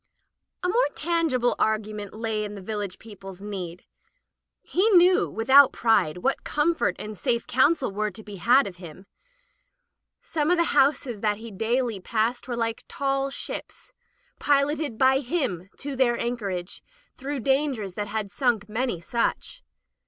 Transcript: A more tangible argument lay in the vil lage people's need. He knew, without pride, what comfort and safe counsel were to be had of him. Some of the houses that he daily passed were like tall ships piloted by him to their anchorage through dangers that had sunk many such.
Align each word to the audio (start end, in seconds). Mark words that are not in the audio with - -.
A 0.63 0.67
more 0.67 0.87
tangible 0.95 1.55
argument 1.59 2.15
lay 2.15 2.43
in 2.43 2.55
the 2.55 2.61
vil 2.63 2.79
lage 2.79 2.97
people's 2.97 3.43
need. 3.43 3.85
He 4.63 4.89
knew, 4.89 5.29
without 5.29 5.71
pride, 5.73 6.17
what 6.17 6.43
comfort 6.43 6.95
and 6.97 7.15
safe 7.15 7.45
counsel 7.45 7.91
were 7.91 8.09
to 8.09 8.23
be 8.23 8.37
had 8.37 8.65
of 8.65 8.77
him. 8.77 9.05
Some 10.23 10.49
of 10.49 10.57
the 10.57 10.63
houses 10.73 11.19
that 11.19 11.37
he 11.37 11.51
daily 11.51 11.99
passed 11.99 12.47
were 12.47 12.57
like 12.57 12.83
tall 12.87 13.29
ships 13.29 13.93
piloted 14.39 14.97
by 14.97 15.19
him 15.19 15.69
to 15.77 15.95
their 15.95 16.17
anchorage 16.17 16.81
through 17.15 17.41
dangers 17.41 17.93
that 17.93 18.07
had 18.07 18.31
sunk 18.31 18.67
many 18.67 18.99
such. 18.99 19.61